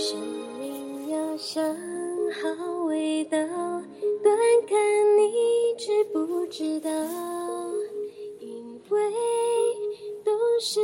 [0.00, 0.18] 生
[0.58, 4.34] 命要想好味道，端
[4.66, 5.30] 看你
[5.76, 6.90] 知不知道。
[8.38, 9.12] 因为
[10.24, 10.80] 懂事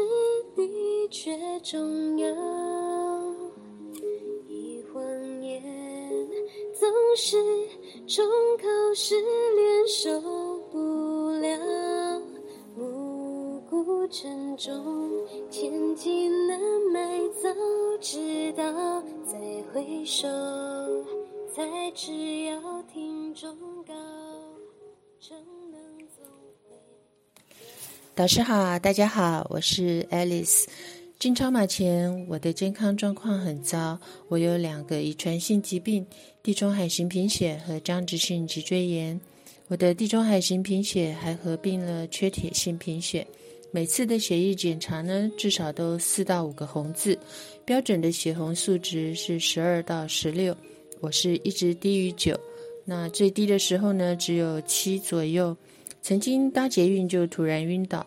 [0.54, 2.29] 的确重要，
[4.48, 5.02] 一谎
[5.43, 5.62] 言
[6.75, 6.87] 总
[7.17, 7.39] 是
[8.07, 8.23] 重
[8.59, 8.64] 考
[8.95, 9.14] 试
[9.55, 10.21] 连受
[10.71, 11.59] 不了，
[14.07, 15.11] 暮鼓晨钟，
[15.50, 16.61] 千金难
[16.93, 17.48] 买，早
[18.00, 19.36] 知道再
[19.73, 20.29] 回首，
[21.52, 23.52] 才知要听忠
[23.84, 23.92] 告，
[25.19, 25.37] 诚
[25.73, 26.23] 能走。
[28.15, 30.66] 导师好，大家好，我是 Alice。
[31.18, 33.98] 进超马前，我的健康状况很糟，
[34.29, 36.07] 我有两个遗传性疾病：
[36.45, 39.20] 地中海型贫血和僵直性脊椎炎。
[39.66, 43.27] 我的地中海型贫血还合并了缺铁性贫血。
[43.70, 47.19] 每次的血液检查呢，至少都四到五个红字，
[47.65, 50.57] 标准的血红素值是十二到十六，
[51.01, 52.38] 我是一直低于九，
[52.85, 55.55] 那最低的时候呢，只有七左右。
[56.01, 58.07] 曾经搭捷运就突然晕倒，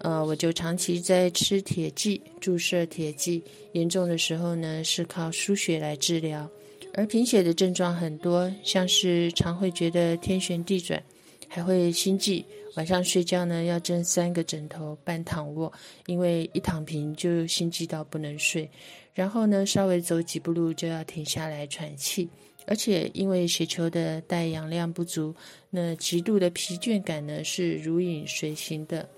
[0.00, 6.48] 呃，我就长期在吃铁剂，注射铁剂，严重的时候呢是靠输血来治疗。
[6.92, 11.02] 而贫血的症状很多，像是常会觉得天旋地转，
[11.48, 12.44] 还会心悸，
[12.78, 15.72] 晚上睡觉呢要枕三个枕头半躺卧，
[16.06, 18.70] 因为一躺平就心悸到不能睡。
[19.12, 22.28] 然后呢，稍微走几步路就要停下来喘气。
[22.68, 25.34] 而且因为血球的带氧量不足，
[25.70, 29.08] 那极度的疲倦感呢是如影随形的。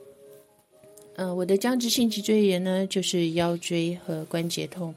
[1.16, 4.94] 嗯，我的僵直性脊椎炎呢，就是腰椎和关节痛，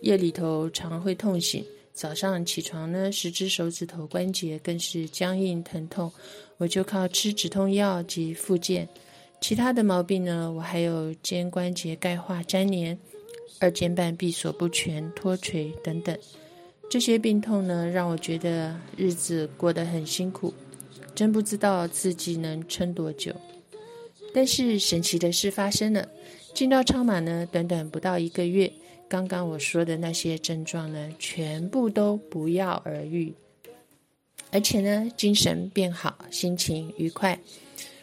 [0.00, 1.62] 夜里头常会痛醒，
[2.00, 6.10] 早上起床呢，十只手指头关节更是僵硬疼痛，
[6.56, 8.88] 我就靠吃止痛药及复健。
[9.38, 12.98] 其他的毛病呢，我还有肩关节钙化粘连、
[13.58, 16.18] 二尖瓣闭锁不全、脱垂等等。
[16.88, 20.54] 这些病痛呢，让我觉得日子过得很辛苦，
[21.14, 23.30] 真不知道自己能撑多久。
[24.32, 26.08] 但是神奇的事发生了，
[26.54, 28.72] 进到超马呢，短短不到一个月，
[29.10, 33.34] 刚刚我说的那些症状呢，全部都不药而愈，
[34.52, 37.36] 而且呢，精神变好，心情愉快。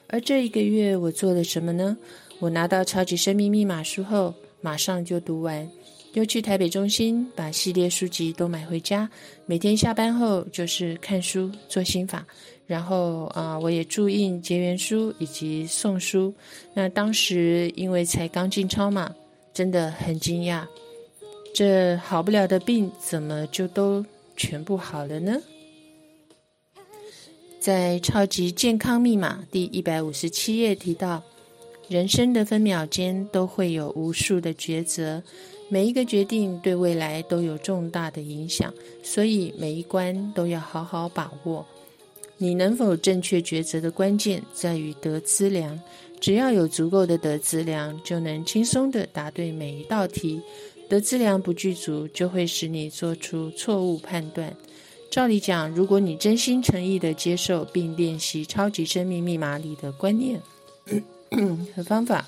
[0.08, 1.98] 而这一个月我做了什么呢？
[2.40, 5.66] 我拿到超级生命密码书后，马上就读完。
[6.12, 9.10] 又去台北中心把系列书籍都买回家，
[9.46, 12.26] 每天下班后就是看书做心法，
[12.66, 16.34] 然后啊，我也注印结缘书以及送书。
[16.74, 19.16] 那当时因为才刚进超嘛，
[19.54, 20.66] 真的很惊讶，
[21.58, 25.42] 这好不了的病怎么就都全部好了呢？
[27.60, 31.24] 在超级健康密码第一百五十七页提到，
[31.88, 35.24] 人生的分秒间都会有无数的抉择。
[35.68, 41.66] 每一个决定对未来都有重大的影响，所以每一关都要好好把握。
[42.38, 45.82] 你能否正确抉择的关键在于得资粮，
[46.22, 50.40] 只要有足够的得资粮，就能轻松的答对每一道题。
[50.90, 54.56] 得资粮不具足，就会使你做出错误判断。
[55.10, 60.42] 照理讲，如果你真心诚意的接受并练习超级生命密码里的观念
[61.76, 62.28] 和方法。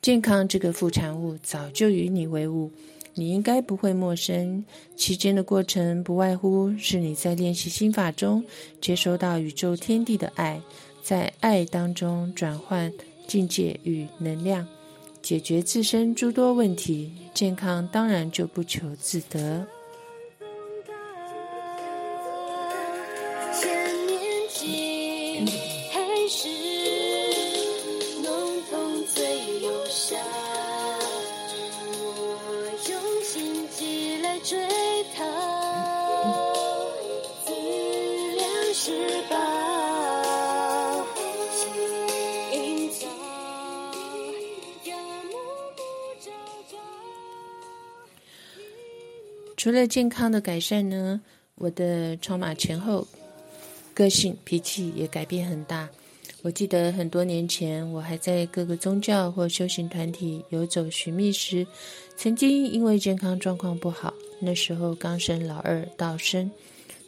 [0.00, 2.70] 健康这个副产物早就与你为伍，
[3.14, 4.64] 你应该不会陌生。
[4.96, 8.44] 期间的过程不外乎是你在练习心法中
[8.80, 10.60] 接收到宇宙天地的爱，
[11.02, 12.92] 在爱当中转换
[13.26, 14.66] 境界与能量，
[15.28, 17.12] 解决自身诸多问题。
[17.34, 19.66] 健康当然就不求自得。
[25.92, 26.00] 还
[26.30, 26.48] 是
[28.22, 28.26] 浓
[28.70, 30.16] 痛最有效，
[49.68, 51.20] 除了健康的改善呢，
[51.56, 53.06] 我的超马前后
[53.92, 55.86] 个性脾气也改变很大。
[56.40, 61.66] 我记得很多年前，我还在各个宗教或修行团体游走寻觅时，
[62.16, 66.50] 曾经因为健康状况不好，那时候刚生老二道生，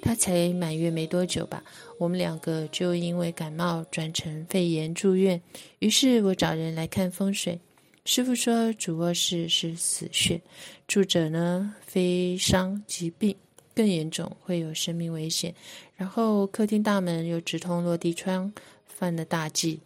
[0.02, 1.64] 他才满月没多久吧，
[1.96, 5.40] 我们两个就因为感冒转成肺炎住院。
[5.78, 7.58] 于是我找人来看风水，
[8.06, 10.40] 师傅说主卧室是死穴，
[10.88, 13.36] 住者呢非伤即病，
[13.74, 15.54] 更严重会有生命危险。
[15.96, 18.50] 然后客厅大门又直通落地窗，
[18.86, 19.78] 犯了大忌，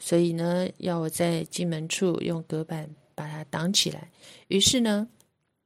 [0.00, 4.10] 所以呢要我在进门处用隔板把它挡起来。
[4.48, 5.06] 于是呢，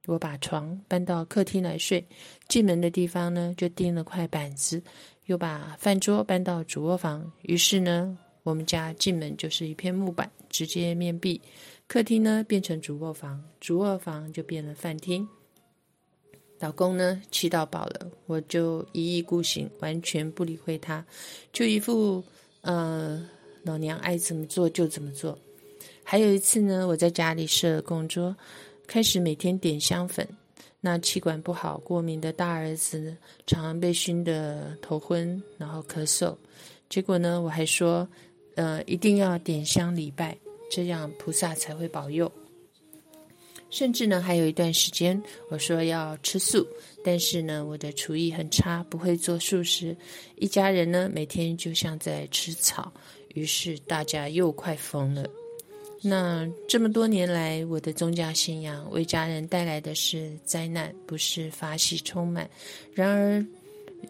[0.05, 2.05] 我把床搬到客厅来睡，
[2.47, 4.81] 进门的地方呢就钉了块板子，
[5.25, 7.29] 又把饭桌搬到主卧房。
[7.41, 11.41] 于是呢，我们家进门就是一片木板，直接面壁。
[11.87, 15.27] 客厅呢变成主卧房，主卧房就变了饭厅。
[16.59, 21.05] 老公呢气到爆了，我就一意孤行，完全不理会他，
[21.53, 22.23] 就一副
[22.61, 23.27] 呃
[23.63, 25.37] 老娘爱怎么做就怎么做。
[26.03, 28.35] 还有一次呢，我在家里设了供桌。
[28.87, 30.27] 开始每天点香粉，
[30.79, 33.17] 那气管不好、过敏的大儿子
[33.47, 36.35] 常常被熏得头昏，然后咳嗽。
[36.87, 38.07] 结果呢，我还说，
[38.53, 40.37] 呃，一定要点香礼拜，
[40.69, 42.31] 这样菩萨才会保佑。
[43.71, 46.65] 甚至呢，还有一段时间，我说要吃素，
[47.03, 49.95] 但是呢，我的厨艺很差，不会做素食，
[50.37, 52.93] 一家人呢每天就像在吃草，
[53.33, 55.27] 于是大家又快疯了。
[56.01, 62.49] 那这么多年来，我的宗教信仰为家人带来的是灾难，不是法喜充满。
[62.93, 63.45] 然而，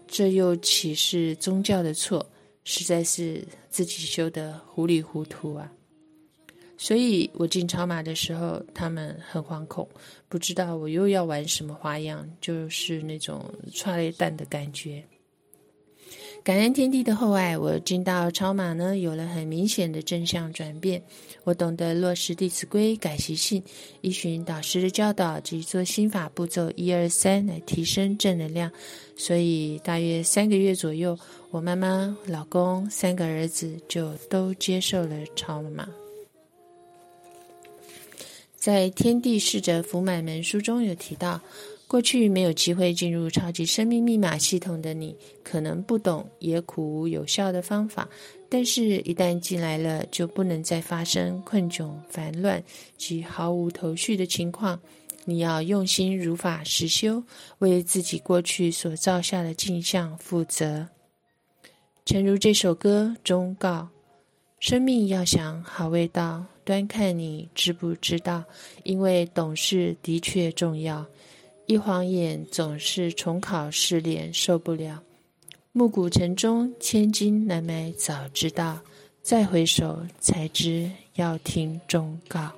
[0.05, 2.23] 这又岂是宗教的错？
[2.65, 5.71] 实在是自己修的糊里糊涂啊！
[6.77, 9.87] 所以我进超马的时候，他们很惶恐，
[10.27, 15.03] 不知道我又要玩什么花样，就是那种踹雷弹的感觉。
[16.43, 21.01] 感恩天地的厚爱，我进到超马呢，有了很明显的正向转变。
[21.43, 23.63] 我懂得落实《弟子规》，改习性，
[24.01, 28.71] 依循导师的教导及做心法步骤一二三来提升正能量。
[29.15, 31.17] 所以大约三个月左右，
[31.49, 35.89] 我妈妈、老公、三个儿子就都接受了超马。
[38.65, 41.39] 在《天地逝者福满门》书中有提到。
[41.87, 48.09] 过去没有机会进入超级生命密码系统的你，可能不懂也苦无有效的方法。
[48.49, 52.61] 但是，一旦进来了，就不能再发生困窘、烦乱
[52.97, 54.81] 及毫无头绪的情况。
[55.25, 57.23] 你要用心如法实修，
[57.59, 60.87] 为自己过去所造下的镜像负责。
[62.03, 63.87] 诚如这首歌忠告：
[64.59, 68.43] 生命要想好味道，端看你知不知道。
[68.83, 71.05] 因为懂事的确重要。
[71.67, 75.01] 一晃眼，总是重考试炼，受不了。
[75.71, 78.79] 暮鼓晨钟，千金难买早知道。
[79.21, 82.51] 再回首，才知要听忠告。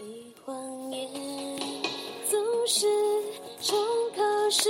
[0.00, 1.10] 一晃眼，
[2.30, 2.86] 总是
[3.60, 3.76] 重
[4.14, 4.68] 考试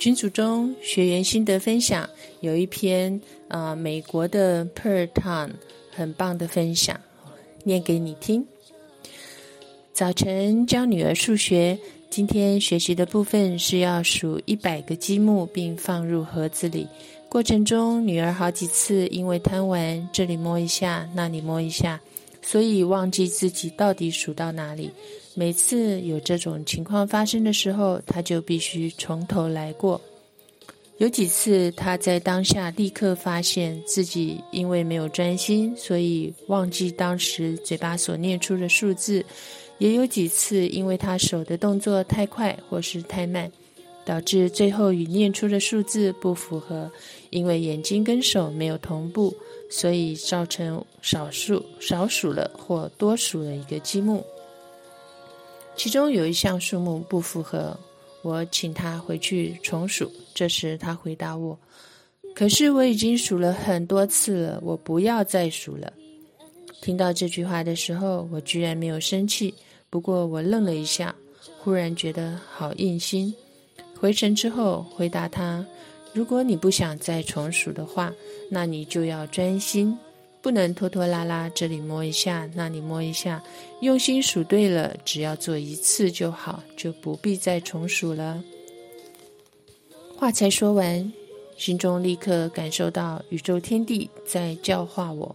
[0.00, 2.08] 群组中学员心得分享
[2.40, 5.50] 有一篇啊、美国的 Perton
[5.90, 6.98] 很棒的分享，
[7.64, 8.42] 念给你听。
[9.92, 16.88] 早晨教女儿数学，今天学习的部分是要数一百个积木并放入盒子里。
[17.28, 22.00] 过程中，女儿好几次因为贪玩，这里摸一下，那里摸一下，
[22.40, 24.90] 所以忘记自己到底数到哪里。
[25.40, 29.98] 每次有这种情况发生的时候，他就必须从头来过。
[30.98, 39.24] 有几次，他在当下立刻发现自己因为没有专心，所以忘记当时嘴巴所念出的数字。
[39.78, 43.50] 也有几次，因为他手的动作太快或是太慢，
[44.04, 46.92] 导致最后与念出的数字不符合。
[47.30, 49.34] 因为眼睛跟手没有同步，
[49.70, 54.22] 所以造成少数少数了或多数了一个积木。
[55.82, 57.74] 其中有一项数目不符合，
[58.20, 60.12] 我请他回去重数。
[60.34, 61.58] 这时他回答我
[62.36, 65.90] ：“可是我已经数了很多次了，我不要再数了。”
[66.82, 69.54] 听到这句话的时候，我居然没有生气。
[69.88, 71.14] 不过我愣了一下，
[71.60, 73.34] 忽然觉得好硬心。
[73.98, 75.64] 回神之后，回答他
[76.12, 78.12] ：“如果你不想再重数的话，
[78.50, 79.98] 那你就要专心，
[80.42, 83.42] 不能拖拖拉拉，这里摸一下，那里摸一下。
[83.80, 88.42] 用心数对了，只要做一次就好，就不必再重数了。”
[90.16, 91.12] 话才说完，
[91.56, 95.34] 心中立刻感受到宇宙天地在教化我，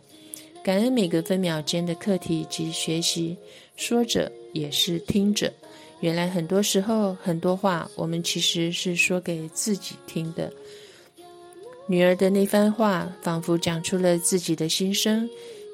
[0.63, 3.35] 感恩每个分秒间的课题及学习。
[3.75, 5.51] 说着也是听着，
[5.99, 10.51] 原来很多时候很多话，我们其实是说给自己听的。
[11.87, 15.29] 女儿的那番话，仿佛讲出了自己的心声。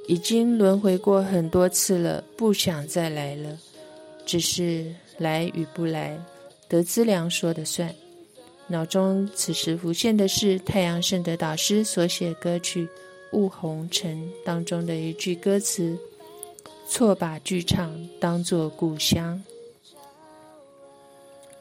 [0.08, 3.58] 已经轮回过很多次了，不想再来了。
[4.25, 4.86] 只是
[5.20, 6.20] 来与不来，
[6.68, 7.94] 得资良说的算。
[8.68, 12.84] 脑中此时浮现的是太阳圣德导师所写歌曲
[13.32, 15.98] 《雾红尘》当中的一句歌词
[16.89, 19.41] ：“错把剧场当作故乡。”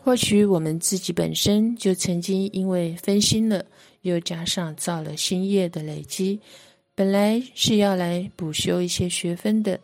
[0.03, 3.65] 或许我们自己本身就曾经因为分心了，
[4.03, 6.41] 又加上造了新业的累积，
[6.95, 9.79] 本来是要来补修一些学分的，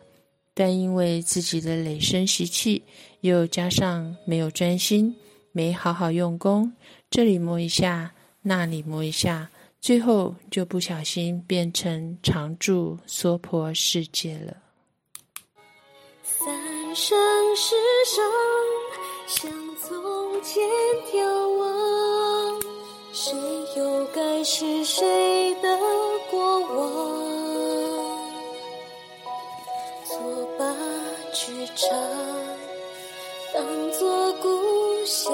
[0.53, 2.81] 但因为自己的累生习气，
[3.21, 5.15] 又加上没有专心，
[5.51, 6.73] 没好好用功，
[7.11, 14.57] 这里摸一下，那里摸一下，最后就不小心变成常住娑婆世界了。
[16.23, 16.47] 三
[16.95, 17.15] 生
[17.55, 18.25] 石上
[20.37, 20.43] 相。
[20.43, 20.63] 从前
[21.11, 21.17] 眺
[21.57, 22.61] 望，
[23.11, 23.33] 谁
[23.75, 25.79] 又该是谁的
[26.29, 26.77] 过往？
[30.05, 30.19] 错
[30.59, 30.63] 把
[31.33, 31.89] 剧场
[33.53, 34.47] 当作故
[35.05, 35.33] 乡，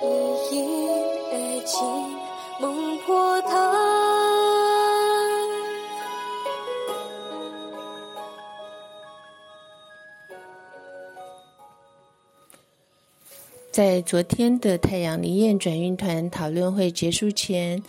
[0.00, 0.06] 一
[0.50, 0.88] 饮
[1.32, 1.34] 而
[1.64, 1.80] 尽，
[2.60, 3.31] 梦破
[13.72, 17.82] 在昨天的太阳灵验转运团讨论会结束前，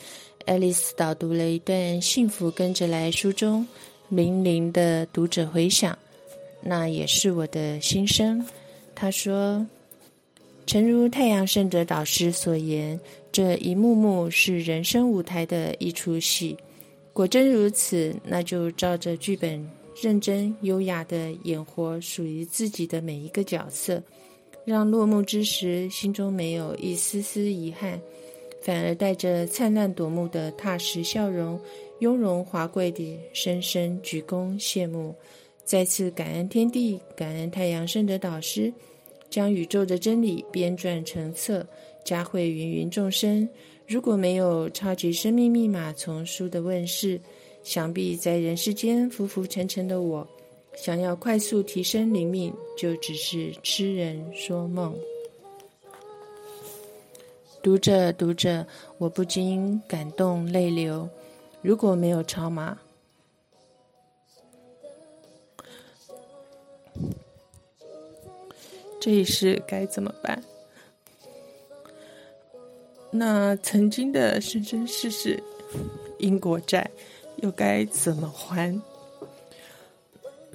[0.46, 3.68] 爱丽丝导读了一段《幸福跟着来》书中
[4.08, 5.98] 零零的读者回响，
[6.62, 8.42] 那也是我的心声。
[8.96, 9.68] 他说
[10.66, 12.98] ：“诚如太阳圣德导师所言，
[13.30, 16.56] 这一幕幕是人生舞台的一出戏。
[17.12, 19.70] 果真如此，那就照着剧本，
[20.02, 24.02] 认真优雅的演活属于自己的每一个角色。”
[24.66, 28.00] 让落幕之时，心中没有一丝丝遗憾，
[28.62, 31.60] 反而带着灿烂夺目的踏实笑容，
[32.00, 35.14] 雍容华贵地深深鞠躬谢幕，
[35.66, 38.74] 再次感恩天地，感恩太阳圣德导师，
[39.30, 41.66] 将宇宙的真理编撰成册，
[42.06, 43.48] 加惠芸芸众生。
[43.86, 47.20] 如果没有超级生命密码丛书的问世，
[47.64, 50.26] 想必在人世间浮浮沉沉的我。
[50.76, 54.94] 想要快速提升灵命，就只是痴人说梦。
[57.62, 61.08] 读着读着，我不禁感动泪流。
[61.62, 62.78] 如果没有超马，
[69.00, 70.44] 这一世该怎么办？
[73.12, 75.42] 那曾经的生生世世
[76.18, 76.90] 因果债，
[77.38, 78.78] 又该怎么还？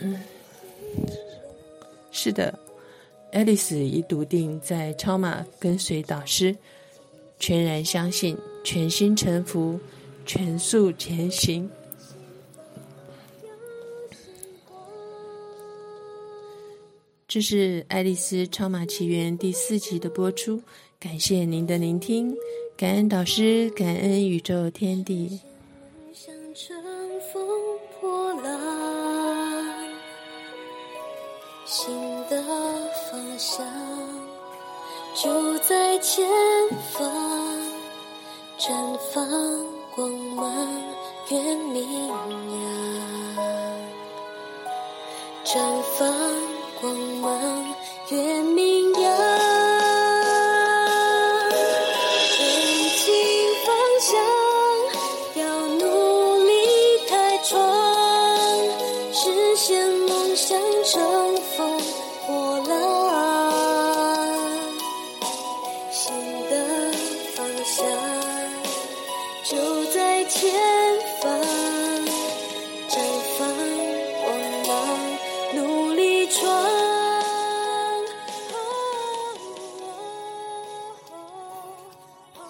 [0.00, 0.18] 嗯，
[2.10, 2.56] 是的，
[3.32, 6.56] 爱丽丝已笃定在超马跟随导师，
[7.38, 9.78] 全然相信，全心臣服，
[10.24, 11.68] 全速前行。
[17.26, 20.62] 这是《爱丽丝超马奇缘》第四集的播出，
[20.98, 22.34] 感谢您的聆听，
[22.76, 25.38] 感恩导师，感恩宇宙天地。
[31.70, 31.94] 新
[32.30, 32.42] 的
[33.10, 33.62] 方向
[35.14, 36.26] 就在前
[36.94, 37.06] 方，
[38.58, 38.72] 绽
[39.12, 39.22] 放
[39.94, 40.46] 光芒
[41.28, 43.44] 越明亮，
[45.44, 45.58] 绽
[45.98, 46.08] 放
[46.80, 47.74] 光芒
[48.08, 48.77] 越明